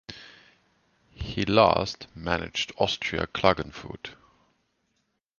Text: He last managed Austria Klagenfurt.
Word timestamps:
He 1.11 1.45
last 1.45 2.07
managed 2.15 2.71
Austria 2.79 3.27
Klagenfurt. 3.27 4.15